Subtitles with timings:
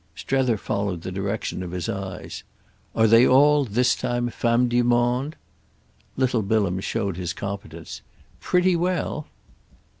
[0.15, 2.41] Strether followed the direction of his eyes.
[2.95, 5.35] "Are they all, this time, femmes du monde?"
[6.17, 8.01] Little Bilham showed his competence.
[8.39, 9.27] "Pretty well."